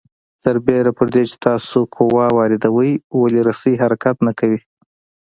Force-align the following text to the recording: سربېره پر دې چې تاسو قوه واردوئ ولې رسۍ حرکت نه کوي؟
سربېره 0.43 0.91
پر 0.97 1.07
دې 1.13 1.23
چې 1.29 1.35
تاسو 1.47 1.77
قوه 1.95 2.25
واردوئ 2.37 2.91
ولې 3.19 3.41
رسۍ 3.49 3.73
حرکت 3.83 4.17
نه 4.27 4.31
کوي؟ 4.39 4.59